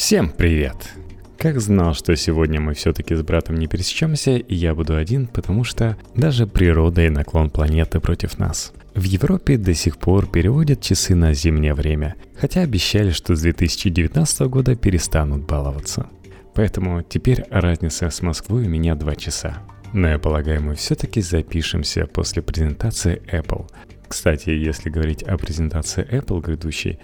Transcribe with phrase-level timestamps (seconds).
[0.00, 0.94] Всем привет!
[1.36, 5.62] Как знал, что сегодня мы все-таки с братом не пересечемся, и я буду один, потому
[5.62, 8.72] что даже природа и наклон планеты против нас.
[8.94, 14.40] В Европе до сих пор переводят часы на зимнее время, хотя обещали, что с 2019
[14.48, 16.06] года перестанут баловаться.
[16.54, 19.58] Поэтому теперь разница с Москвой у меня 2 часа.
[19.92, 23.70] Но я полагаю, мы все-таки запишемся после презентации Apple.
[24.08, 26.98] Кстати, если говорить о презентации Apple грядущей,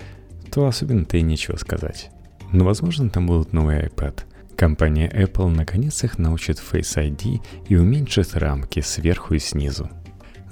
[0.50, 2.10] то особенно-то и нечего сказать.
[2.52, 4.20] Но возможно там будут новые iPad.
[4.56, 9.90] Компания Apple наконец их научит Face ID и уменьшит рамки сверху и снизу.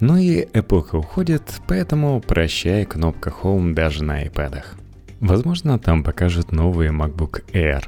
[0.01, 4.63] Но и эпоха уходит, поэтому прощай кнопка Home даже на iPad.
[5.21, 7.85] Возможно, там покажут новые MacBook Air.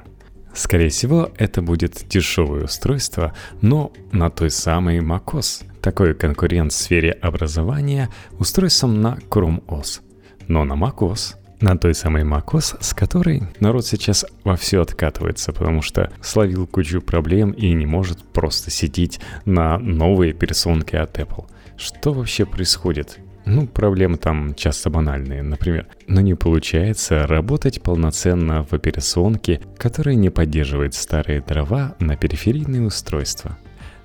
[0.54, 5.64] Скорее всего, это будет дешевое устройство, но на той самой macOS.
[5.82, 10.00] Такой конкурент в сфере образования устройством на Chrome OS.
[10.48, 15.82] Но на macOS– на той самой macOS, с которой народ сейчас во все откатывается, потому
[15.82, 21.46] что словил кучу проблем и не может просто сидеть на новые персонки от Apple.
[21.76, 23.18] Что вообще происходит?
[23.46, 25.86] Ну, проблемы там часто банальные, например.
[26.08, 33.56] Но не получается работать полноценно в операционке, которая не поддерживает старые дрова на периферийные устройства.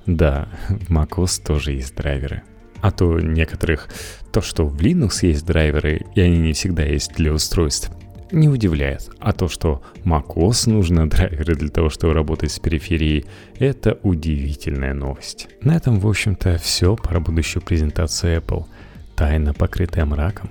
[0.05, 2.43] Да, в macOS тоже есть драйверы.
[2.81, 3.89] А то некоторых
[4.31, 7.91] то, что в Linux есть драйверы, и они не всегда есть для устройств,
[8.31, 9.09] не удивляет.
[9.19, 13.25] А то, что macOS нужны драйверы для того, чтобы работать с периферией,
[13.59, 15.49] это удивительная новость.
[15.61, 18.65] На этом, в общем-то, все про будущую презентацию Apple.
[19.15, 20.49] Тайна, покрытая мраком.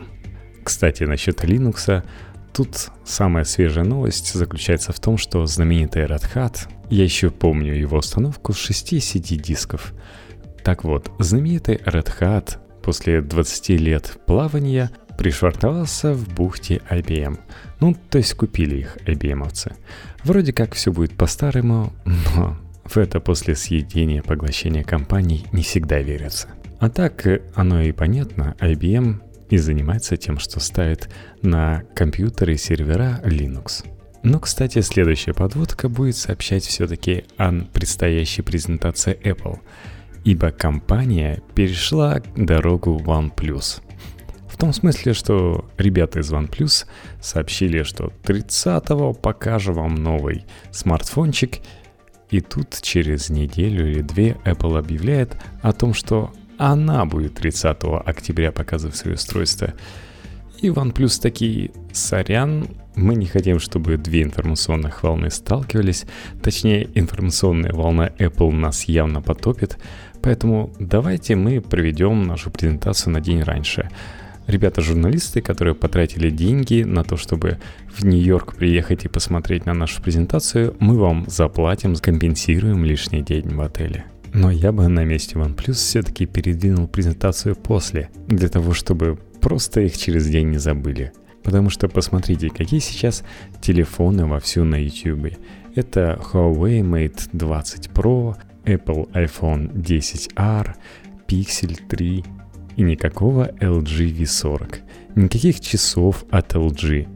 [0.63, 2.05] Кстати, насчет Linux,
[2.53, 7.99] тут самая свежая новость заключается в том, что знаменитый Red Hat, я еще помню его
[7.99, 9.95] установку с 6 CD-дисков–
[10.63, 17.39] так вот, знаменитый Red Hat после 20 лет плавания пришвартовался в бухте IBM.
[17.81, 19.75] Ну, то есть купили их IBM-овцы.
[20.25, 26.49] Вроде как все будет по-старому, но в это после съедения поглощения компаний не всегда верится.
[26.79, 29.21] А так, оно и понятно, IBM
[29.51, 31.11] и занимается тем, что ставит
[31.43, 33.85] на компьютеры и сервера Linux.
[34.23, 39.59] Но, кстати, следующая подводка будет сообщать все-таки о предстоящей презентации Apple–
[40.25, 43.83] ибо компания перешла дорогу OnePlus.
[44.49, 46.87] В том смысле, что ребята из OnePlus
[47.21, 51.61] сообщили, что 30-го покажу вам новый смартфончик,
[52.31, 58.53] и тут через неделю или две Apple объявляет о том, что она будет 30 октября
[58.53, 59.73] показывать свое устройство.
[60.61, 66.05] И OnePlus такие, сорян, мы не хотим, чтобы две информационных волны сталкивались.
[66.43, 69.79] Точнее, информационная волна Apple нас явно потопит,
[70.23, 73.89] Поэтому давайте мы проведем нашу презентацию на день раньше.
[74.47, 77.59] Ребята-журналисты, которые потратили деньги на то, чтобы
[77.89, 83.61] в Нью-Йорк приехать и посмотреть на нашу презентацию, мы вам заплатим, скомпенсируем лишний день в
[83.61, 84.05] отеле.
[84.33, 89.97] Но я бы на месте OnePlus все-таки передвинул презентацию после, для того, чтобы просто их
[89.97, 91.13] через день не забыли.
[91.43, 93.25] Потому что посмотрите, какие сейчас
[93.61, 95.37] телефоны вовсю на YouTube.
[95.75, 100.75] Это Huawei Mate 20 Pro, Apple iPhone 10R,
[101.27, 102.25] Pixel 3
[102.77, 104.79] и никакого LG V40.
[105.17, 107.09] Никаких часов от LG.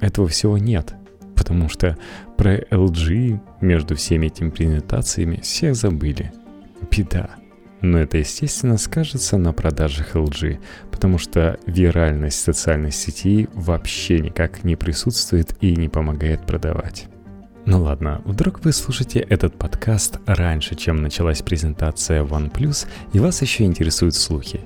[0.00, 0.94] Этого всего нет,
[1.36, 1.96] потому что
[2.36, 6.32] про LG между всеми этими презентациями всех забыли.
[6.90, 7.30] Беда.
[7.80, 10.60] Но это, естественно, скажется на продажах LG,
[10.90, 17.08] потому что виральность социальных сетей вообще никак не присутствует и не помогает продавать.
[17.64, 23.64] Ну ладно, вдруг вы слушаете этот подкаст раньше, чем началась презентация OnePlus, и вас еще
[23.64, 24.60] интересуют слухи.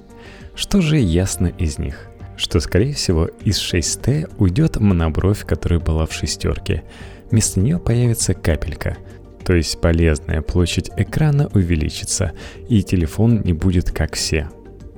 [0.54, 2.08] Что же ясно из них?
[2.38, 6.84] Что, скорее всего, из 6T уйдет монобровь, которая была в шестерке.
[7.30, 8.96] Вместо нее появится капелька,
[9.44, 12.32] то есть полезная площадь экрана увеличится,
[12.68, 14.48] и телефон не будет как все.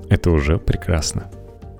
[0.09, 1.31] Это уже прекрасно.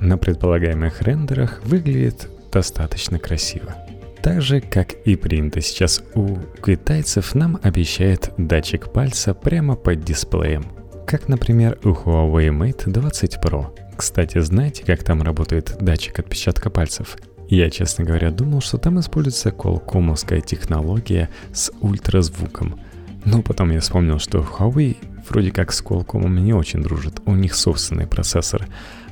[0.01, 3.75] На предполагаемых рендерах выглядит достаточно красиво.
[4.23, 10.67] Так же, как и принято сейчас у китайцев, нам обещает датчик пальца прямо под дисплеем.
[11.07, 13.69] Как, например, у Huawei Mate 20 Pro.
[13.97, 17.17] Кстати, знаете, как там работает датчик отпечатка пальцев?
[17.49, 22.79] Я, честно говоря, думал, что там используется колкомовская технология с ультразвуком.
[23.25, 24.97] Но потом я вспомнил, что Huawei
[25.29, 28.67] вроде как с Qualcomm не очень дружит, у них собственный процессор.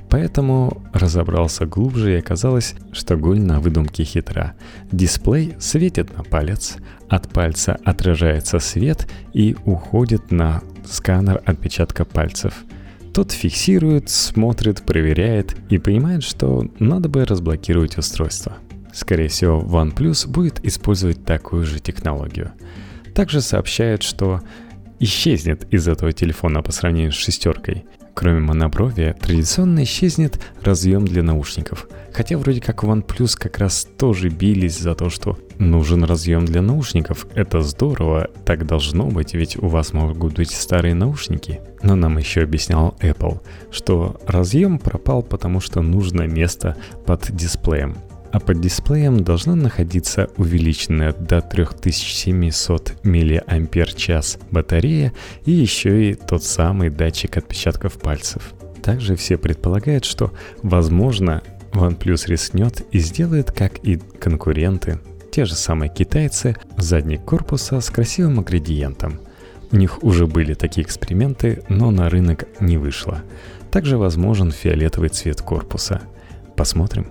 [0.08, 4.54] Поэтому разобрался глубже и оказалось, что голь на выдумке хитра.
[4.92, 6.76] Дисплей светит на палец,
[7.08, 12.64] от пальца отражается свет и уходит на сканер отпечатка пальцев.
[13.12, 18.58] Тот фиксирует, смотрит, проверяет и понимает, что надо бы разблокировать устройство.
[18.92, 22.52] Скорее всего, OnePlus будет использовать такую же технологию.
[23.14, 24.42] Также сообщают, что
[25.00, 27.84] исчезнет из этого телефона по сравнению с шестеркой.
[28.16, 31.86] Кроме монобровия, традиционно исчезнет разъем для наушников.
[32.14, 37.26] Хотя вроде как OnePlus как раз тоже бились за то, что нужен разъем для наушников.
[37.34, 41.60] Это здорово, так должно быть, ведь у вас могут быть старые наушники.
[41.82, 46.74] Но нам еще объяснял Apple, что разъем пропал, потому что нужно место
[47.04, 47.98] под дисплеем
[48.36, 55.14] а под дисплеем должна находиться увеличенная до 3700 мАч батарея
[55.46, 58.52] и еще и тот самый датчик отпечатков пальцев.
[58.82, 61.42] Также все предполагают, что, возможно,
[61.72, 65.00] OnePlus рискнет и сделает, как и конкуренты,
[65.32, 69.18] те же самые китайцы, задник корпуса с красивым градиентом.
[69.72, 73.22] У них уже были такие эксперименты, но на рынок не вышло.
[73.70, 76.02] Также возможен фиолетовый цвет корпуса.
[76.54, 77.06] Посмотрим.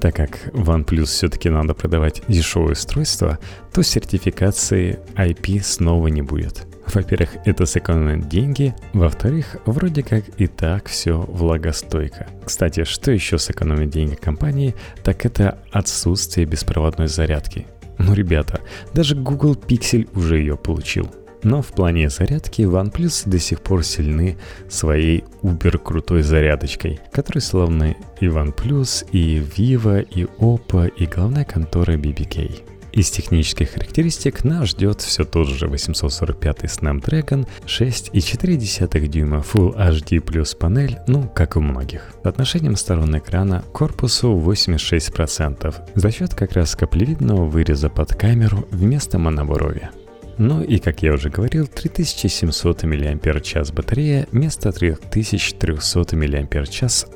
[0.00, 3.38] Так как OnePlus все-таки надо продавать дешевое устройство,
[3.72, 6.66] то сертификации IP снова не будет.
[6.94, 12.28] Во-первых, это сэкономит деньги, во-вторых, вроде как и так все влагостойко.
[12.44, 17.66] Кстати, что еще сэкономит деньги компании, так это отсутствие беспроводной зарядки.
[17.98, 18.60] Ну, ребята,
[18.94, 21.10] даже Google Pixel уже ее получил.
[21.42, 24.36] Но в плане зарядки OnePlus до сих пор сильны
[24.68, 31.96] своей убер крутой зарядочкой, которой славны и OnePlus, и Vivo, и Oppo, и главная контора
[31.96, 32.62] BBK.
[32.92, 40.54] Из технических характеристик нас ждет все тот же 845 Snapdragon 6,4 дюйма Full HD плюс
[40.54, 42.12] панель, ну, как у многих.
[42.24, 49.18] Отношением сторон экрана к корпусу 86%, за счет как раз каплевидного выреза под камеру вместо
[49.18, 49.92] монобровия.
[50.38, 56.28] Ну и, как я уже говорил, 3700 мАч батарея вместо 3300 мАч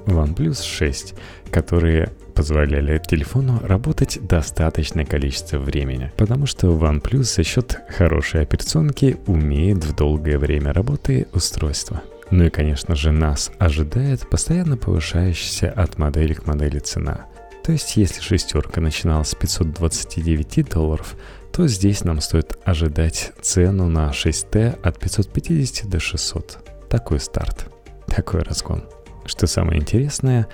[0.06, 1.14] OnePlus 6,
[1.52, 9.84] которые позволяли телефону работать достаточное количество времени, потому что OnePlus за счет хорошей операционки умеет
[9.84, 12.02] в долгое время работы устройства.
[12.30, 17.26] Ну и, конечно же, нас ожидает постоянно повышающаяся от модели к модели цена.
[17.62, 21.14] То есть, если шестерка начиналась с 529 долларов,
[21.52, 26.86] то здесь нам стоит ожидать цену на 6T от 550 до 600.
[26.88, 27.66] Такой старт,
[28.06, 28.84] такой разгон.
[29.26, 30.48] Что самое интересное,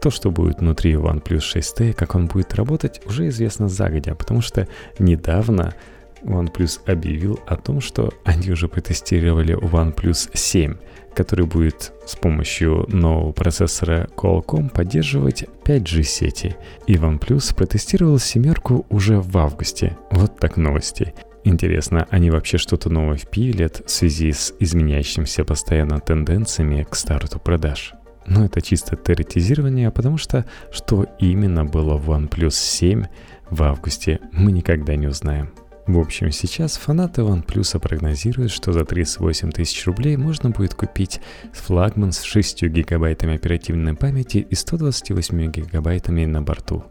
[0.00, 4.68] то, что будет внутри OnePlus 6T, как он будет работать, уже известно загодя, потому что
[4.98, 5.74] недавно
[6.22, 10.76] OnePlus объявил о том, что они уже протестировали OnePlus 7,
[11.14, 16.56] который будет с помощью нового процессора Qualcomm поддерживать 5G сети.
[16.86, 19.96] И OnePlus протестировал семерку уже в августе.
[20.10, 21.14] Вот так новости.
[21.44, 27.94] Интересно, они вообще что-то новое впилят в связи с изменяющимися постоянно тенденциями к старту продаж?
[28.26, 33.04] Но это чисто теоретизирование, потому что что именно было в OnePlus 7
[33.50, 35.52] в августе, мы никогда не узнаем.
[35.92, 41.20] В общем, сейчас фанаты OnePlus прогнозируют, что за 38 тысяч рублей можно будет купить
[41.52, 46.82] флагман с 6 гигабайтами оперативной памяти и 128 гигабайтами на борту.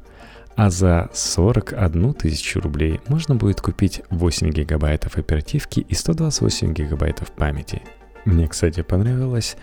[0.56, 7.81] А за 41 тысячу рублей можно будет купить 8 гигабайтов оперативки и 128 гигабайтов памяти.
[8.25, 9.57] Мне, кстати, понравилось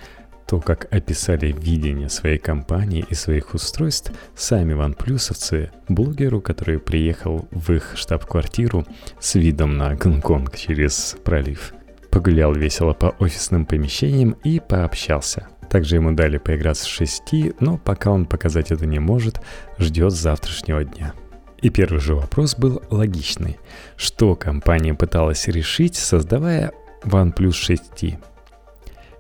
[0.49, 7.71] то, как описали видение своей компании и своих устройств сами ванплюсовцы, блогеру, который приехал в
[7.73, 8.87] их штаб-квартиру
[9.21, 11.75] с видом на Гонконг через пролив.
[12.11, 15.49] Погулял весело по офисным помещениям и пообщался.
[15.69, 19.43] Также ему дали поиграть с шести, но пока он показать это не может,
[19.79, 21.13] ждет завтрашнего дня.
[21.61, 23.59] И первый же вопрос был логичный.
[23.97, 26.73] Что компания пыталась решить, создавая
[27.05, 28.19] OnePlus 6T?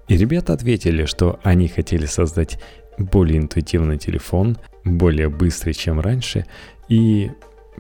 [0.09, 2.59] И ребята ответили, что они хотели создать
[2.97, 6.47] более интуитивный телефон, более быстрый, чем раньше,
[6.89, 7.31] и,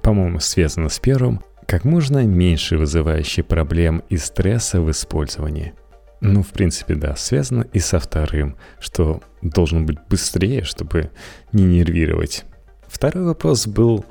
[0.03, 5.75] по-моему, связано с первым, как можно меньше вызывающий проблем и стресса в использовании.
[6.21, 11.11] Ну, в принципе, да, связано и со вторым, что должен быть быстрее, чтобы
[11.53, 12.45] не нервировать.
[12.89, 14.05] Второй вопрос был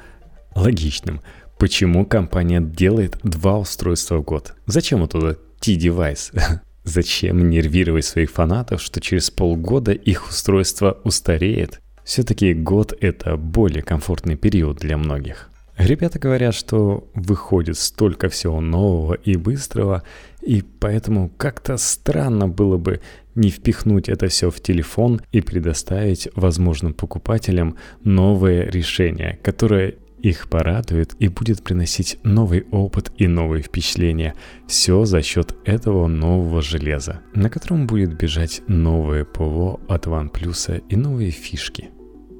[0.56, 1.22] логичным.
[1.58, 4.54] Почему компания делает два устройства в год?
[4.68, 6.32] Зачем вот туда T-девайс?
[6.88, 11.82] Зачем нервировать своих фанатов, что через полгода их устройство устареет?
[12.06, 15.50] Все-таки год— это более комфортный период для многих.
[15.78, 20.04] Ребята говорят, что выходит столько всего нового и быстрого,
[20.42, 23.02] и поэтому как-то странно было бы
[23.36, 27.76] не впихнуть это все в телефон и предоставить возможным покупателям
[28.06, 34.34] новое решение, которое их порадует и будет приносить новый опыт и новые впечатления.
[34.68, 40.96] Все за счет этого нового железа, на котором будет бежать новое ПВО от OnePlus и
[40.96, 41.90] новые фишки.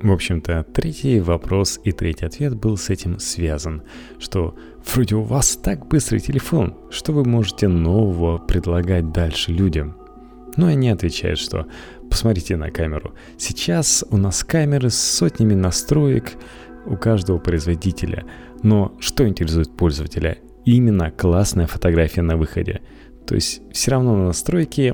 [0.02, 3.82] В общем-то, третий вопрос и третий ответ был с этим связан,
[4.20, 4.56] что
[4.86, 9.98] вроде у вас так быстрый телефон, что вы можете нового предлагать дальше людям?
[10.56, 11.66] Но они отвечают, что
[12.10, 13.16] посмотрите на камеру.
[13.38, 16.34] Сейчас у нас камеры с сотнями настроек
[16.88, 18.26] у каждого производителя.
[18.64, 20.38] Но что интересует пользователя?
[20.66, 22.82] Именно классная фотография на выходе.
[23.26, 24.94] То есть все равно на настройке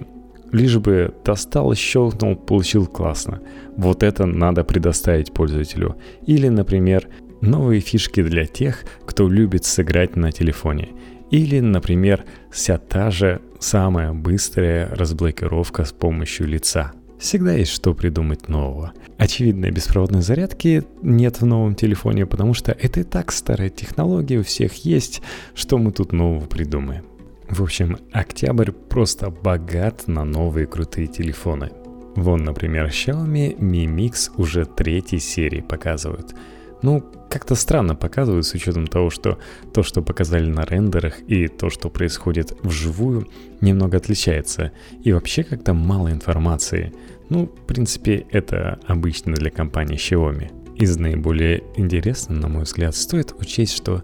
[0.52, 3.42] лишь бы достал, щелкнул, получил классно.
[3.76, 5.98] Вот это надо предоставить пользователю.
[6.26, 7.08] Или, например,
[7.42, 10.90] новые фишки для тех, кто любит сыграть на телефоне.
[11.32, 16.94] Или, например, вся та же самая быстрая разблокировка с помощью лица.
[17.24, 18.92] Всегда есть что придумать нового.
[19.18, 24.44] Очевидно, беспроводной зарядки нет в новом телефоне, потому что это и так старая технология, у
[24.44, 25.22] всех есть,
[25.56, 27.06] что мы тут нового придумаем.
[27.48, 31.72] В общем, октябрь просто богат на новые крутые телефоны.
[32.18, 36.36] Вон, например, Xiaomi Mi Mix уже третьей серии показывают.
[36.84, 39.40] Ну, как-то странно показывают с учетом того, что
[39.74, 43.28] то, что показали на рендерах и то, что происходит вживую,
[43.62, 44.72] немного отличается.
[45.02, 46.94] И вообще как-то мало информации.
[47.30, 50.52] Ну, в принципе, это обычно для компании Xiaomi.
[50.76, 54.04] Из наиболее интересного, на мой взгляд, стоит учесть, что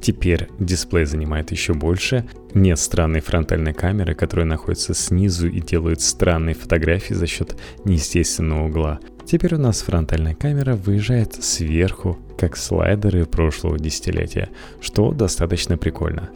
[0.00, 2.24] Теперь дисплей занимает еще больше.
[2.54, 9.00] Нет странной фронтальной камеры, которая находится снизу и делает странные фотографии за счет неестественного угла.
[9.30, 14.48] Теперь у нас фронтальная камера выезжает сверху, как слайдеры прошлого десятилетия,
[14.80, 16.30] что достаточно прикольно.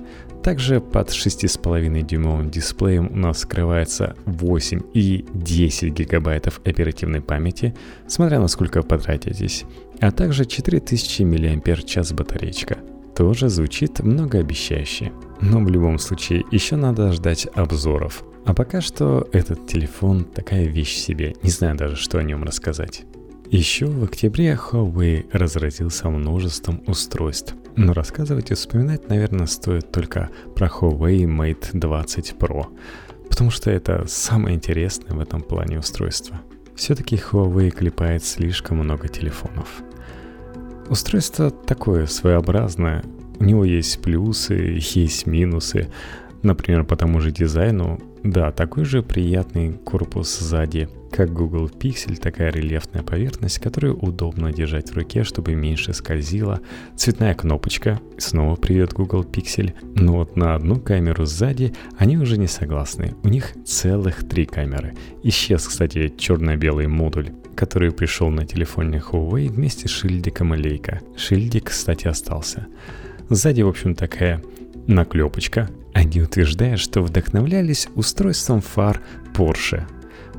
[0.44, 7.74] Также под 6,5 дюймовым дисплеем у нас скрывается 8 и 10 гигабайтов оперативной памяти,
[8.06, 9.64] смотря на сколько потратитесь,
[9.98, 12.78] а также 4000 мАч батареечка–
[13.16, 15.12] тоже звучит многообещающе.
[15.40, 18.24] Но в любом случае еще надо ждать обзоров.
[18.44, 23.04] А пока что этот телефон такая вещь себе, не знаю даже, что о нем рассказать.
[23.50, 27.54] Еще в октябре Huawei разразился множеством устройств.
[27.76, 32.66] Но рассказывать и вспоминать, наверное, стоит только про Huawei Mate 20 Pro,
[33.28, 36.40] потому что это самое интересное в этом плане устройство.
[36.76, 39.82] Все-таки Huawei клепает слишком много телефонов.
[40.88, 43.04] Устройство такое своеобразное.
[43.38, 45.88] У него есть плюсы, есть минусы.
[46.44, 52.52] Например, по тому же дизайну, да, такой же приятный корпус сзади, как Google Pixel, такая
[52.52, 56.60] рельефная поверхность, которую удобно держать в руке, чтобы меньше скользила.
[56.96, 59.72] Цветная кнопочка, снова привет Google Pixel.
[59.94, 63.14] Но вот на одну камеру сзади они уже не согласны.
[63.22, 64.92] У них целых три камеры.
[65.22, 71.00] Исчез, кстати, черно-белый модуль который пришел на телефоне Huawei вместе с шильдиком лейка.
[71.16, 72.66] Шильдик, кстати, остался.
[73.30, 74.42] Сзади, в общем, такая
[74.86, 75.68] наклепочка.
[75.92, 79.00] Они утверждают, что вдохновлялись устройством фар
[79.34, 79.84] Porsche.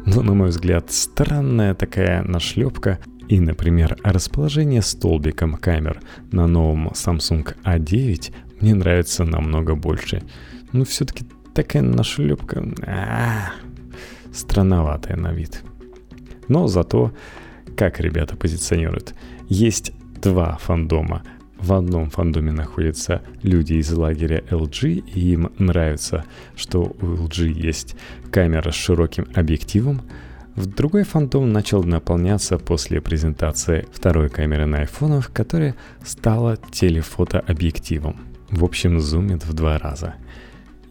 [0.05, 5.99] Но, на мой взгляд, странная такая нашлепка и, например, расположение столбиком камер
[6.31, 10.21] на новом Samsung A9 мне нравится намного больше.
[10.71, 12.63] Но все-таки такая нашлепка...
[12.85, 13.53] А-а-а,
[14.31, 15.63] странноватая на вид.
[16.47, 17.11] Но зато,
[17.75, 19.15] как ребята позиционируют,
[19.47, 21.23] есть два фандома.
[21.65, 26.23] В одном фандоме находятся люди из лагеря LG, и им нравится,
[26.55, 27.95] что у LG есть
[28.29, 30.03] камера с широким объективом.
[30.53, 38.17] В другой фандом начал наполняться после презентации второй камеры на айфонах, которая стала телефотообъективом.
[38.51, 40.13] В общем, зумит в два раза.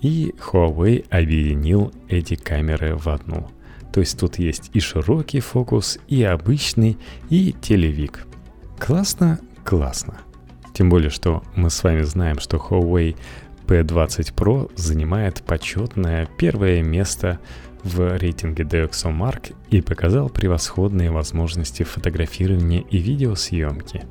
[0.00, 3.49] И Huawei объединил эти камеры в одну–
[3.93, 6.99] то есть тут есть и широкий фокус, и обычный,
[7.31, 8.26] и телевик.
[8.76, 9.38] Классно?
[9.62, 10.19] Классно.
[10.75, 13.16] Тем более, что мы с вами знаем, что Huawei
[13.66, 17.38] P20 Pro занимает почетное первое место
[17.85, 24.04] в рейтинге DxOMark и показал превосходные возможности фотографирования и видеосъемки.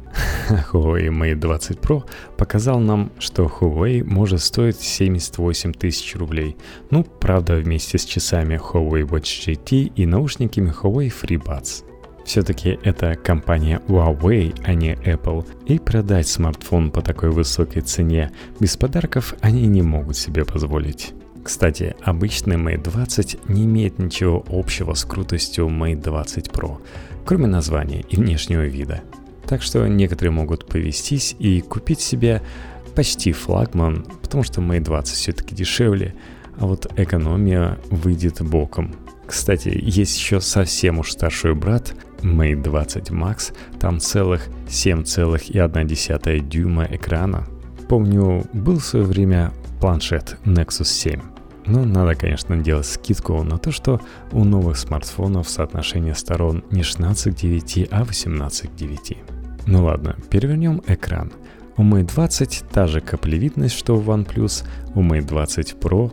[0.71, 2.03] Huawei Mate 20 Pro
[2.37, 6.55] показал нам, что Huawei может стоить 78 тысяч рублей.
[6.91, 11.92] Ну, правда, вместе с часами Huawei Watch GT и наушниками Huawei FreeBuds.
[12.25, 18.77] Все-таки это компания Huawei, а не Apple, и продать смартфон по такой высокой цене без
[18.77, 21.13] подарков они не могут себе позволить.
[21.43, 26.77] Кстати, обычный Mate 20 не имеет ничего общего с крутостью Mate 20 Pro,
[27.25, 29.01] кроме названия и внешнего вида.
[29.45, 32.41] Так что некоторые могут повестись и купить себе
[32.95, 36.15] почти флагман, потому что Mate 20 все-таки дешевле,
[36.57, 38.95] а вот экономия выйдет боком.
[39.25, 47.45] Кстати, есть еще совсем уж старший брат, Mate 20 Max, там целых 7,1 дюйма экрана.
[47.87, 51.19] Помню, был в свое время планшет Nexus 7.
[51.65, 54.01] Но надо, конечно, делать скидку на то, что
[54.31, 59.17] у новых смартфонов соотношение сторон не 16 к 9, а 18 к 9.
[59.65, 61.31] Ну ладно, перевернем экран.
[61.77, 66.11] У Mate 20 та же каплевидность, что у OnePlus, у Mate 20 Pro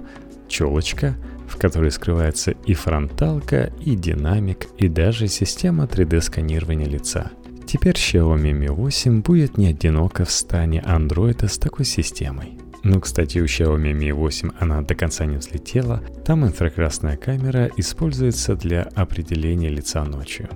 [0.48, 1.16] челочка,
[1.50, 7.32] в которой скрывается и фронталка, и динамик, и даже система 3D-сканирования лица.
[7.66, 12.58] Теперь Xiaomi Mi 8 будет не одиноко в стане Android с такой системой.
[12.82, 16.02] Ну, кстати, у Xiaomi Mi 8 она до конца не взлетела.
[16.24, 20.48] Там инфракрасная камера используется для определения лица ночью.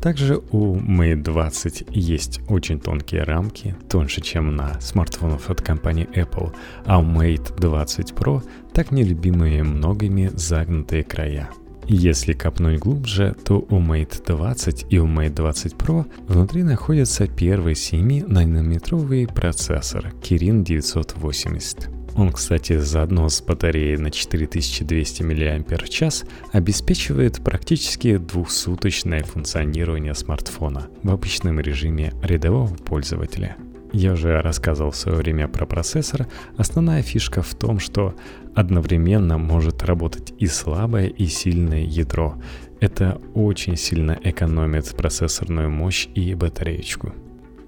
[0.00, 6.54] Также у Mate 20 есть очень тонкие рамки, тоньше, чем на смартфонах от компании Apple,
[6.84, 11.50] а у Mate 20 Pro так нелюбимые многими загнутые края.
[11.90, 17.72] Если копнуть глубже, то у Mate 20 и у Mate 20 Pro внутри находится первый
[17.72, 21.97] 7-нанометровый процессор Kirin 980.
[22.18, 31.60] Он, кстати, заодно с батареей на 4200 мАч обеспечивает практически двухсуточное функционирование смартфона в обычном
[31.60, 33.56] режиме рядового пользователя.
[33.92, 36.26] Я уже рассказывал в свое время про процессор.
[36.56, 38.16] Основная фишка в том, что
[38.52, 42.34] одновременно может работать и слабое, и сильное ядро.
[42.80, 47.14] Это очень сильно экономит процессорную мощь и батареечку.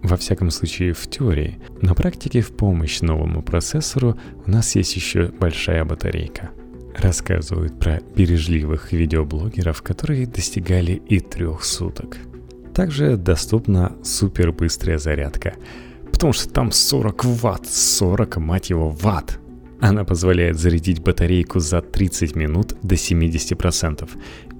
[0.03, 1.59] Во всяком случае, в теории.
[1.83, 6.51] На практике в помощь новому процессору у нас есть еще большая батарейка.
[6.97, 12.17] Рассказывают про бережливых видеоблогеров, которые достигали и трех суток.
[12.75, 15.55] Также доступна супербыстрая зарядка,
[16.13, 19.40] потому что там 40 ватт, 40, мать его, ватт.
[19.81, 24.09] Она позволяет зарядить батарейку за 30 минут до 70%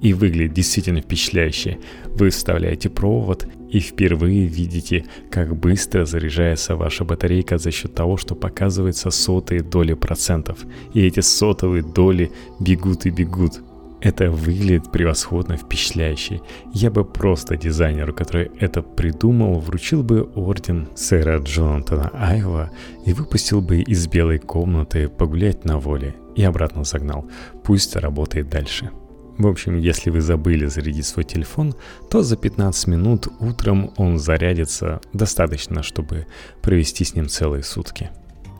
[0.01, 1.77] и выглядит действительно впечатляюще.
[2.07, 8.35] Вы вставляете провод и впервые видите, как быстро заряжается ваша батарейка за счет того, что
[8.35, 10.65] показывается сотые доли процентов.
[10.93, 13.61] И эти сотовые доли бегут и бегут.
[14.01, 16.41] Это выглядит превосходно впечатляюще.
[16.73, 22.71] Я бы просто дизайнеру, который это придумал, вручил бы орден сэра Джонатана Айва
[23.05, 27.29] и выпустил бы из белой комнаты погулять на воле и обратно загнал.
[27.63, 28.89] Пусть работает дальше.
[29.37, 31.75] В общем, если вы забыли зарядить свой телефон,
[32.09, 36.27] то за 15 минут утром он зарядится достаточно, чтобы
[36.61, 38.09] провести с ним целые сутки.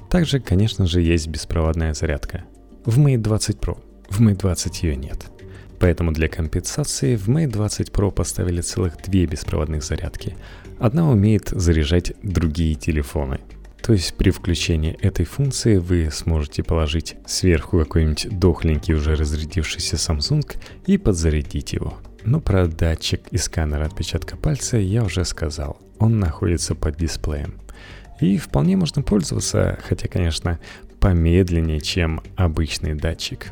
[0.10, 2.44] Также, конечно же, есть беспроводная зарядка.
[2.86, 3.78] В Mate 20 Pro.
[4.10, 5.32] В Mate 20 ее нет.
[5.82, 10.36] Поэтому для компенсации в Mate 20 Pro поставили целых две беспроводных зарядки.
[10.80, 13.40] Одна умеет заряжать другие телефоны.
[13.82, 20.56] То есть при включении этой функции вы сможете положить сверху какой-нибудь дохленький уже разрядившийся Samsung
[20.86, 21.96] и подзарядить его.
[22.24, 25.80] Но про датчик и сканер отпечатка пальца я уже сказал.
[25.98, 27.56] Он находится под дисплеем.
[28.20, 30.60] И вполне можно пользоваться, хотя, конечно,
[31.00, 33.52] помедленнее, чем обычный датчик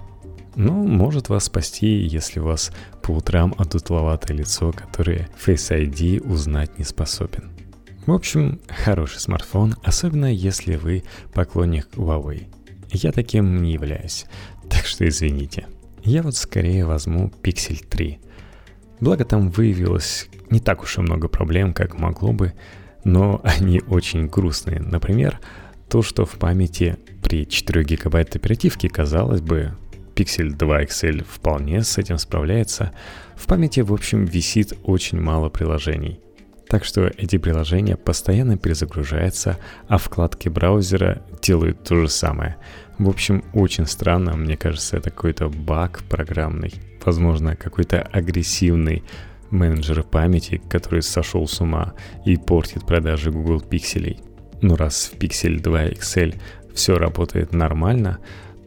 [0.59, 6.77] но может вас спасти, если у вас по утрам одутловатое лицо, которое Face ID узнать
[6.77, 7.49] не способен.
[8.05, 12.47] В общем, хороший смартфон, особенно если вы поклонник Huawei.
[12.91, 14.25] Я таким не являюсь,
[14.69, 15.67] так что извините.
[16.03, 18.19] Я вот скорее возьму Pixel 3.
[18.99, 22.51] Благо там выявилось не так уж и много проблем, как могло бы,
[23.05, 24.81] но они очень грустные.
[24.81, 25.39] Например,
[25.87, 29.73] то, что в памяти при 4 гигабайт оперативки, казалось бы,
[30.19, 32.91] Pixel 2 XL вполне с этим справляется.
[33.37, 36.19] В памяти, в общем, висит очень мало приложений.
[36.67, 42.57] Так что эти приложения постоянно перезагружаются, а вкладки браузера делают то же самое.
[42.97, 46.73] В общем, очень странно, мне кажется, это какой-то баг программный.
[47.05, 49.03] Возможно, какой-то агрессивный
[49.51, 51.93] менеджер памяти, который сошел с ума
[52.25, 54.19] и портит продажи Google пикселей.
[54.61, 56.35] Но раз в Pixel 2 XL
[56.75, 58.19] все работает нормально,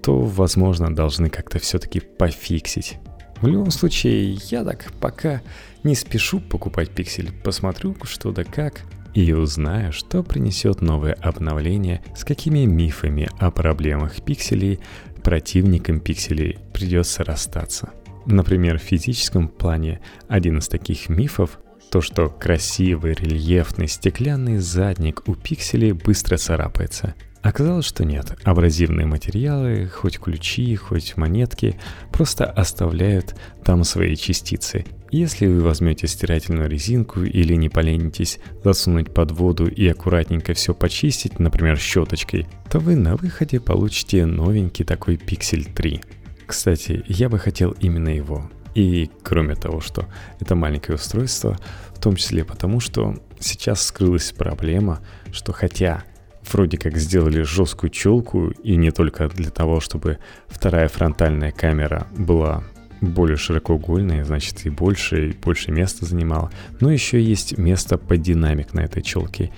[0.03, 2.99] то, возможно, должны как-то все-таки пофиксить.
[3.41, 5.43] В любом случае, я так пока
[5.83, 8.83] не спешу покупать пиксель, посмотрю что да как,
[9.15, 14.81] и узнаю, что принесет новое обновление, с какими мифами о проблемах пикселей
[15.23, 17.91] противникам пикселей придется расстаться.
[18.27, 21.59] Например, в физическом плане один из таких мифов
[21.91, 28.37] то, что красивый рельефный стеклянный задник у пикселей быстро царапается– Оказалось, что нет.
[28.45, 31.77] Абразивные материалы, хоть ключи, хоть монетки,
[32.13, 34.87] просто оставляют там свои частицы.
[35.11, 41.41] Если вы возьмете стирательную резинку или не поленитесь засунуть под воду и аккуратненько все почистить,
[41.41, 46.01] например, щеточкой, то вы на выходе получите новенький такой Pixel 3.
[46.47, 48.51] Кстати, я бы хотел именно его.
[48.75, 50.07] И кроме того, что
[50.41, 51.59] это маленькое устройство,
[51.95, 55.01] в том числе потому, что сейчас скрылась проблема,
[55.31, 56.05] что хотя
[56.53, 62.65] вроде как сделали жесткую челку, и не только для того, чтобы вторая фронтальная камера была
[63.01, 68.75] более широкоугольная, значит и больше, и больше места занимала, но еще есть место под динамик
[68.75, 69.51] на этой челке.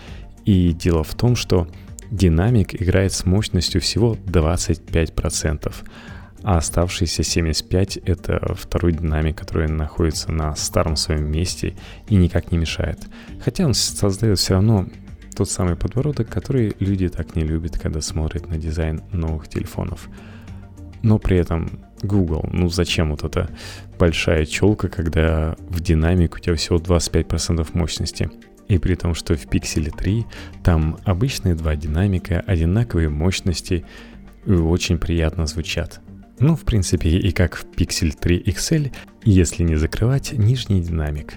[0.44, 1.68] И дело в том, что
[2.10, 5.72] динамик играет с мощностью всего 25%,
[6.42, 11.74] а оставшиеся 75— это второй динамик, который находится на старом своем месте
[12.08, 12.98] и никак не мешает.
[13.42, 14.86] Хотя он создает все равно
[15.34, 20.08] тот самый подбородок, который люди так не любят, когда смотрят на дизайн новых телефонов.
[21.02, 23.50] Но при этом Google, ну зачем вот эта
[23.98, 28.30] большая челка, когда в динамик у тебя всего 25% мощности?
[28.68, 30.24] И при том, что в Pixel 3
[30.62, 33.84] там обычные два динамика, одинаковые мощности
[34.46, 36.00] и очень приятно звучат.
[36.38, 38.92] Ну, в принципе, и как в Pixel 3 XL,
[39.24, 41.34] если не закрывать нижний динамик.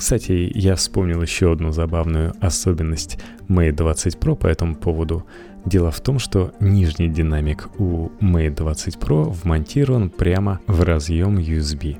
[0.00, 5.26] Кстати, я вспомнил еще одну забавную особенность Mate 20 Pro по этому поводу.
[5.66, 11.98] Дело в том, что нижний динамик у Mate 20 Pro вмонтирован прямо в разъем USB.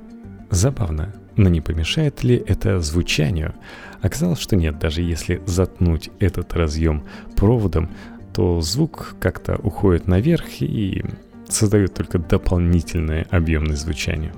[0.48, 3.52] Забавно, но не помешает ли это звучанию?
[4.00, 7.04] Оказалось, что нет, даже если заткнуть этот разъем
[7.36, 7.90] проводом,
[8.32, 11.04] то звук как-то уходит наверх и
[11.46, 14.32] создает только дополнительное объемное звучание.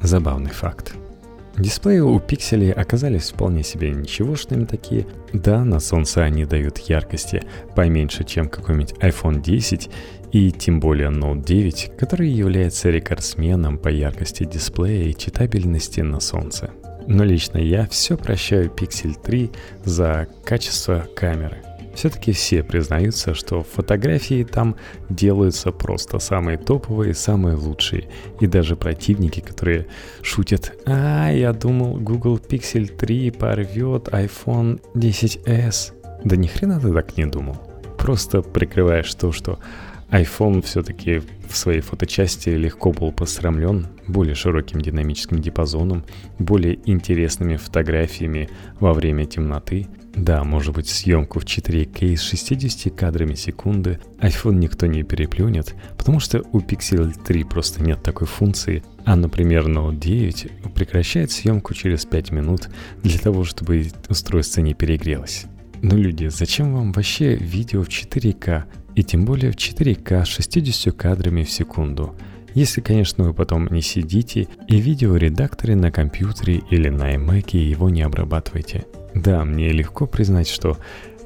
[0.00, 0.94] Забавный факт.
[1.60, 5.06] Дисплеи у пикселей оказались вполне себе ничегошными такие.
[5.34, 7.42] Да, на солнце они дают яркости
[7.76, 9.90] поменьше, чем какой-нибудь iPhone 10
[10.32, 16.70] и тем более Note 9, который является рекордсменом по яркости дисплея и читабельности на солнце.
[17.06, 19.50] Но лично я все прощаю Pixel 3
[19.84, 21.58] за качество камеры–
[21.94, 24.76] все-таки все признаются, что фотографии там
[25.08, 28.08] делаются просто самые топовые, самые лучшие.
[28.40, 29.86] И даже противники, которые
[30.22, 35.92] шутят, а, я думал, Google Pixel 3 порвет iPhone 10s.
[36.24, 37.56] Да ни хрена ты так не думал.
[37.98, 39.58] Просто прикрываешь то, что
[40.10, 46.04] iPhone все-таки в своей фоточасти легко был посрамлен более широким динамическим диапазоном,
[46.38, 48.48] более интересными фотографиями
[48.80, 49.86] во время темноты.
[50.14, 56.18] Да, может быть, съемку в 4К с 60 кадрами секунды iPhone никто не переплюнет, потому
[56.18, 62.04] что у Pixel 3 просто нет такой функции, а, например, Note 9 прекращает съемку через
[62.04, 62.68] 5 минут
[63.02, 65.46] для того, чтобы устройство не перегрелось.
[65.82, 68.64] Но люди, зачем вам вообще видео в 4К?
[68.96, 72.14] И тем более в 4К с 60 кадрами в секунду.
[72.54, 78.02] Если, конечно, вы потом не сидите и видеоредакторе на компьютере или на iMac его не
[78.02, 78.86] обрабатываете.
[79.14, 80.78] Да, мне легко признать, что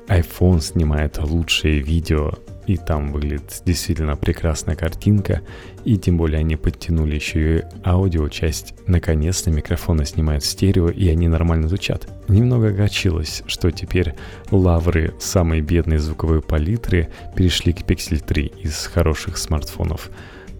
[0.09, 2.35] iPhone снимает лучшие видео
[2.67, 5.43] и там выглядит действительно прекрасная картинка,
[5.85, 8.75] и тем более они подтянули еще и аудио часть.
[8.87, 12.09] Наконец-то микрофоны снимают стерео, и они нормально звучат.
[12.29, 14.15] Немного огорчилось, что теперь
[14.51, 20.11] лавры самой бедной звуковой палитры перешли к Pixel 3 из хороших смартфонов,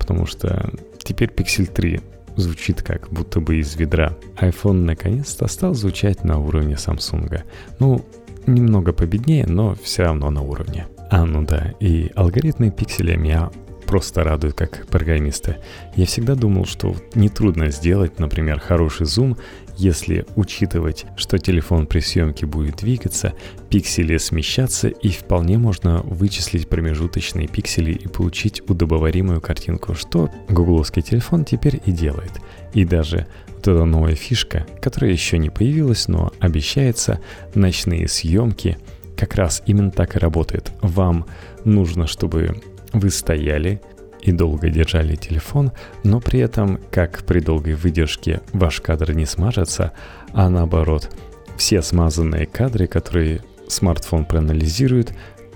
[0.05, 0.71] потому что
[1.03, 2.01] теперь Pixel 3
[2.37, 4.13] звучит как будто бы из ведра.
[4.37, 7.43] iPhone наконец-то стал звучать на уровне Samsung.
[7.79, 8.05] Ну,
[8.47, 10.87] немного победнее, но все равно на уровне.
[11.11, 13.51] А, ну да, и алгоритмы пикселя меня
[13.95, 15.59] просто радуют как программиста.
[15.95, 19.37] Я всегда думал, что нетрудно сделать, например, хороший зум,
[19.77, 23.35] если учитывать, что телефон при съемке будет двигаться,
[23.71, 31.45] пиксели смещаться и вполне можно вычислить промежуточные пиксели и получить удобоваримую картинку, что гугловский телефон
[31.45, 32.33] теперь и делает.
[32.73, 37.21] И даже вот эта новая фишка, которая еще не появилась, но обещается,
[37.55, 38.77] ночные съемки–
[39.17, 40.73] как раз именно так и работает.
[40.83, 41.27] Вам
[41.65, 42.61] нужно, чтобы
[42.95, 43.81] вы стояли
[44.23, 49.93] и долго держали телефон, но при этом, как при долгой выдержке, ваш кадр не смажется,
[50.33, 51.11] а наоборот,
[51.57, 55.13] все смазанные кадры, которые смартфон проанализирует,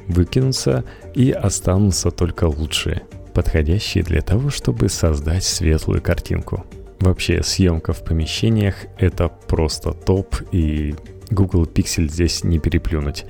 [0.06, 6.64] выкинутся и останутся только лучшие, подходящие для того, чтобы создать светлую картинку.
[7.00, 10.94] Вообще, съемка в помещениях— это просто топ, и
[11.30, 13.24] Google Pixel здесь не переплюнуть.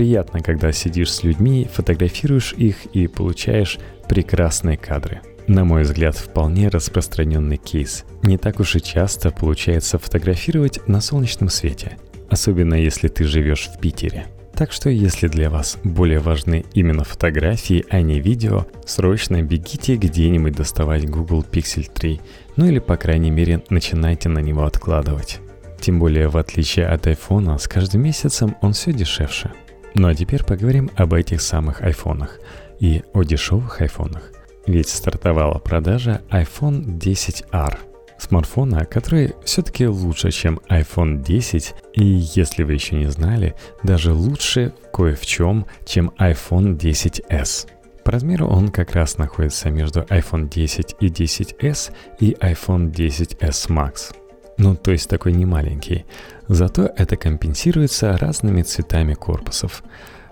[0.00, 5.20] Приятно, когда сидишь с людьми, фотографируешь их и получаешь прекрасные кадры.
[5.46, 8.06] На мой взгляд, вполне распространенный кейс.
[8.22, 11.98] Не так уж и часто получается фотографировать на солнечном свете,
[12.30, 14.24] особенно если ты живешь в Питере.
[14.54, 20.56] Так что если для вас более важны именно фотографии, а не видео, срочно бегите где-нибудь
[20.56, 22.22] доставать Google Pixel 3,
[22.56, 25.40] ну или по крайней мере начинайте на него откладывать.
[25.78, 29.50] Тем более, в отличие от iPhone, с каждым месяцем он все дешевше.
[29.94, 32.38] Ну а теперь поговорим об этих самых айфонах
[32.78, 34.32] и о дешевых айфонах.
[34.66, 37.78] Ведь стартовала продажа iPhone 10R.
[38.18, 44.74] Смартфона, который все-таки лучше, чем iPhone 10, и если вы еще не знали, даже лучше
[44.92, 47.68] кое в чем, чем iPhone 10s.
[48.04, 54.14] По размеру он как раз находится между iPhone 10 и 10s и iPhone 10s Max.
[54.62, 56.04] Ну, то есть такой не маленький.
[56.46, 59.82] Зато это компенсируется разными цветами корпусов.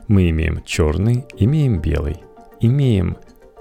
[0.06, 2.18] Мы имеем черный, имеем белый,
[2.60, 3.16] имеем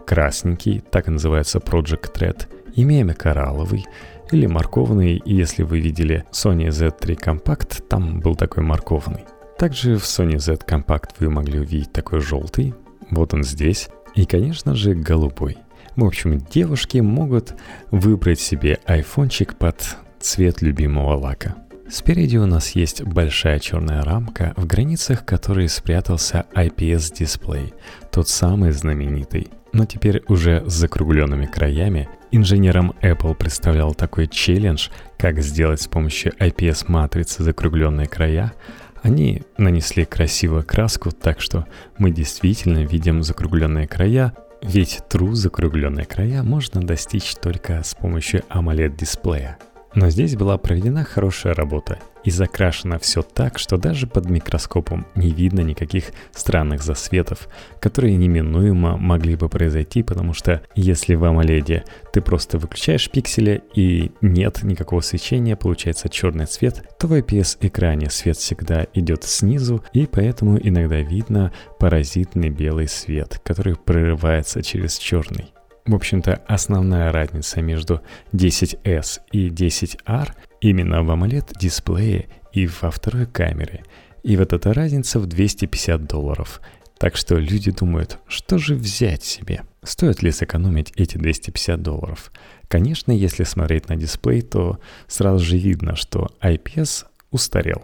[0.06, 3.86] красненький, так и называется Project Red, имеем коралловый
[4.30, 9.24] или морковный, если вы видели Sony Z3 Compact, там был такой морковный.
[9.58, 12.74] Также в Sony Z Compact вы могли увидеть такой желтый,
[13.10, 15.56] вот он здесь, и, конечно же, голубой.
[15.96, 17.56] В общем, девушки могут
[17.90, 21.56] выбрать себе айфончик под цвет любимого лака.
[21.90, 27.74] Спереди у нас есть большая черная рамка, в границах которой спрятался IPS-дисплей,
[28.12, 29.48] тот самый знаменитый.
[29.72, 36.34] Но теперь уже с закругленными краями инженерам Apple представлял такой челлендж, как сделать с помощью
[36.34, 38.54] IPS-матрицы закругленные края,
[39.02, 46.44] они нанесли красивую краску, так что мы действительно видим закругленные края, ведь true закругленные края
[46.44, 49.58] можно достичь только с помощью AMOLED-дисплея.
[49.98, 55.32] Но здесь была проведена хорошая работа и закрашено все так, что даже под микроскопом не
[55.32, 62.22] видно никаких странных засветов, которые неминуемо могли бы произойти, потому что если в AMOLED ты
[62.22, 68.86] просто выключаешь пиксели и нет никакого свечения, получается черный цвет, то в IPS-экране свет всегда
[68.94, 75.57] идет снизу, и поэтому иногда видно паразитный белый свет, который прорывается через черный.
[75.88, 78.02] В общем-то, основная разница между
[78.34, 83.86] 10S и 10R именно в AMOLED-дисплее и во второй камере.
[84.22, 86.60] И вот эта разница в 250 долларов.
[86.98, 89.64] Так что люди думают, что же взять себе?
[89.82, 92.34] Стоит ли сэкономить эти 250 долларов?
[92.68, 97.82] Конечно, если смотреть на дисплей, то сразу же видно, что IPS устарел.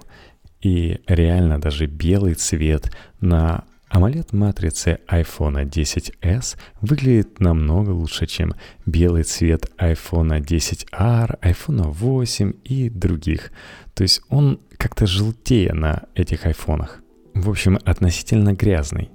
[0.59, 8.55] И реально даже белый цвет на AMOLED-матрицы iPhone 10s выглядит намного лучше, чем
[8.87, 13.51] белый цвет iPhone 10R, iPhone 8 и других.
[13.93, 17.03] То есть он как-то желтее на этих айфонах.
[17.35, 19.11] В общем, относительно грязный.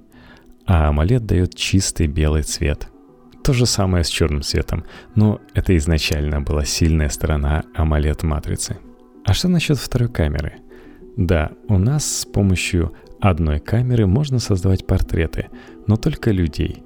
[0.65, 2.87] А AMOLED дает чистый белый цвет.
[3.43, 8.77] То же самое с черным цветом, но это изначально была сильная сторона AMOLED-матрицы.
[9.25, 10.53] А что насчет второй камеры?
[11.17, 15.47] Да, у нас с помощью одной камеры можно создавать портреты,
[15.87, 16.83] но только людей.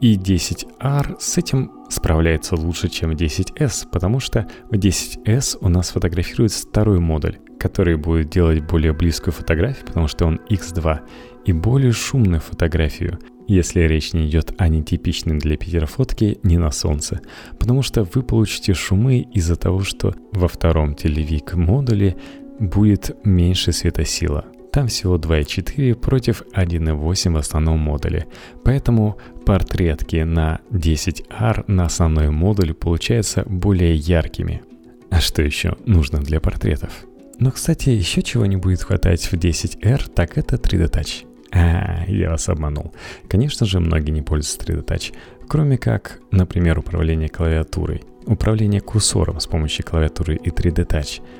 [0.00, 6.68] И 10R с этим справляется лучше, чем 10S, потому что в 10S у нас фотографируется
[6.68, 11.00] второй модуль, который будет делать более близкую фотографию, потому что он X2,
[11.46, 16.70] и более шумную фотографию, если речь не идет о нетипичной для Питера фотке не на
[16.70, 17.20] солнце,
[17.58, 22.16] потому что вы получите шумы из-за того, что во втором телевик модуле
[22.60, 24.44] будет меньше светосила–
[24.78, 28.28] там всего 2.4 против 1.8 в основном модуле.
[28.62, 34.62] Поэтому портретки на 10R на основной модуль получаются более яркими.
[35.10, 36.92] А что еще нужно для портретов?
[37.40, 41.26] Но, кстати, еще чего не будет хватать в 10R, так это 3D Touch.
[41.50, 42.94] А, я вас обманул.
[43.28, 45.12] Конечно же, многие не пользуются 3D Touch,
[45.48, 51.20] кроме как, например, управление клавиатурой, управление курсором с помощью клавиатуры и 3D Touch–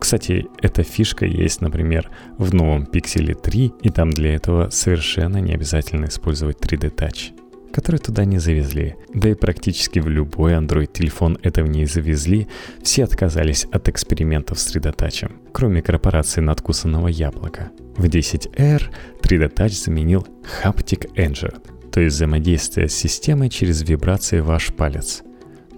[0.00, 5.52] кстати, эта фишка есть, например, в новом Pixel 3, и там для этого совершенно не
[5.52, 7.32] обязательно использовать 3D Touch
[7.72, 8.96] который туда не завезли.
[9.14, 12.48] Да и практически в любой Android-телефон этого не завезли,
[12.82, 17.70] все отказались от экспериментов с 3D Touch, кроме корпорации надкусанного яблока.
[17.96, 18.82] В 10R
[19.22, 20.26] 3D Touch заменил
[20.64, 21.60] Haptic Engine,
[21.90, 25.22] то есть взаимодействие с системой через вибрации ваш палец.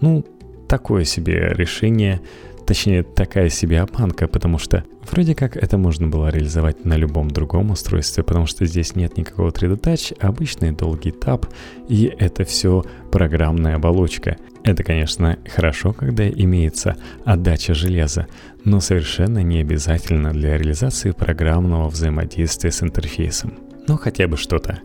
[0.01, 0.25] Ну,
[0.69, 2.21] такое себе решение,
[2.67, 7.71] Точнее, такая себе обманка, потому что вроде как это можно было реализовать на любом другом
[7.71, 11.47] устройстве, потому что здесь нет никакого 3D Touch, обычный долгий тап,
[11.89, 14.37] и это все программная оболочка.
[14.65, 18.29] Это, конечно, хорошо, когда имеется отдача железа,
[18.65, 23.55] но совершенно не обязательно для реализации программного взаимодействия с интерфейсом.
[23.89, 24.79] Ну, хотя бы что-то.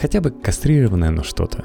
[0.00, 1.64] Хотя бы кастрированное, но что-то.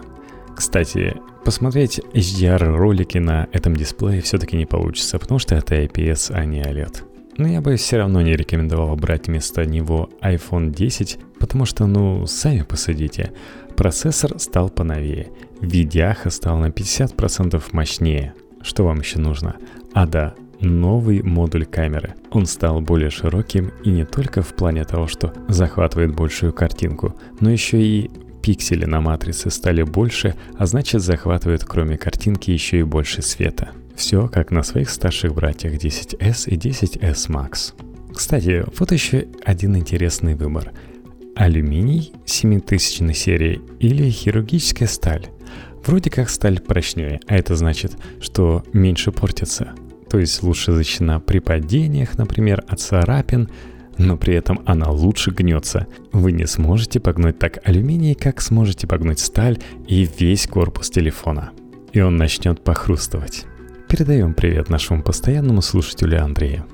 [0.55, 6.61] Кстати, посмотреть HDR-ролики на этом дисплее все-таки не получится, потому что это IPS, а не
[6.61, 7.03] OLED.
[7.37, 12.25] Но я бы все равно не рекомендовал брать вместо него iPhone 10, потому что, ну,
[12.25, 13.33] сами посудите,
[13.75, 18.33] процессор стал поновее, видяха стал на 50% мощнее.
[18.61, 19.57] Что вам еще нужно?
[19.93, 22.15] А да, новый модуль камеры.
[22.31, 27.51] Он стал более широким и не только в плане того, что захватывает большую картинку, но
[27.51, 28.09] еще и
[28.45, 33.71] пиксели на матрице стали больше, а значит захватывают кроме картинки еще и больше света.
[33.95, 37.73] Все как на своих старших братьях 10S и 10S Max.
[38.13, 40.73] Кстати, вот еще один интересный выбор.
[41.35, 45.25] Алюминий 7000 серии или хирургическая сталь.
[45.83, 49.73] Вроде как сталь прочнее, а это значит, что меньше портится.
[50.07, 53.49] То есть лучше защищена при падениях, например, от царапин,
[53.97, 55.87] но при этом она лучше гнется.
[56.11, 61.51] Вы не сможете погнуть так алюминий, как сможете погнуть сталь и весь корпус телефона.
[61.93, 63.45] И он начнет похрустывать.
[63.87, 66.65] Передаем привет нашему постоянному слушателю Андрею.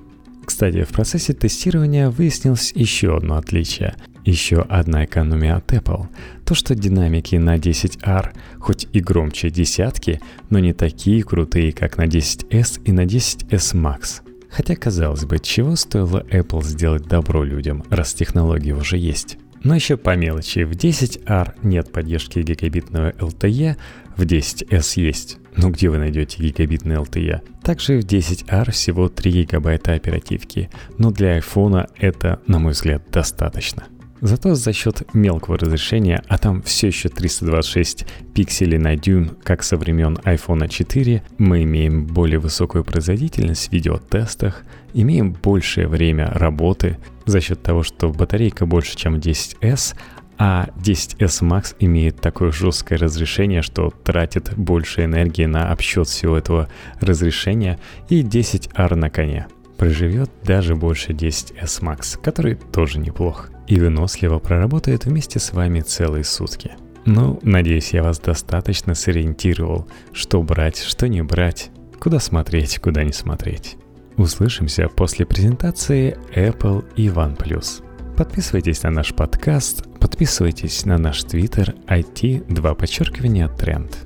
[0.46, 3.96] Кстати, в процессе тестирования выяснилось еще одно отличие.
[4.26, 6.08] Еще одна экономия от Apple.
[6.46, 12.06] То, что динамики на 10R хоть и громче десятки, но не такие крутые, как на
[12.06, 14.22] 10S и на 10S Max.
[14.52, 19.38] Хотя, казалось бы, чего стоило Apple сделать добро людям, раз технологии уже есть.
[19.64, 23.78] Но еще по мелочи, в 10R нет поддержки гигабитного LTE,
[24.18, 25.38] в 10S есть.
[25.56, 27.42] Но где вы найдете гигабитный LTE?
[27.62, 33.86] Также в 10R всего 3 гигабайта оперативки, но для iPhone это, на мой взгляд, достаточно.
[34.22, 38.06] Зато за счет мелкого разрешения, а там все еще 326
[38.36, 44.64] пикселей на дюйм, как со времен iPhone 4, мы имеем более высокую производительность в видеотестах,
[44.94, 47.00] имеем большее время работы.
[47.26, 49.96] За счет того, что батарейка больше, чем 10S,
[50.38, 56.68] а 10S Max имеет такое жесткое разрешение, что тратит больше энергии на обсчет всего этого
[57.00, 57.80] разрешения,
[58.10, 59.48] и 10R на коне
[59.82, 66.24] проживет даже больше 10S Max, который тоже неплох и выносливо проработает вместе с вами целые
[66.24, 66.74] сутки.
[67.06, 73.12] Ну, надеюсь, я вас достаточно сориентировал, что брать, что не брать, куда смотреть, куда не
[73.12, 73.78] смотреть.
[74.18, 77.84] Услышимся после презентации Apple и OnePlus.
[78.16, 83.98] Подписывайтесь на наш подкаст, подписывайтесь на наш твиттер IT 2 подчеркивания тренд.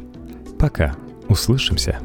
[0.57, 0.95] Пока,
[1.27, 1.99] услышимся.